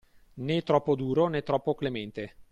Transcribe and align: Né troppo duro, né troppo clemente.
Né 0.41 0.63
troppo 0.63 0.95
duro, 0.95 1.27
né 1.29 1.43
troppo 1.43 1.75
clemente. 1.75 2.33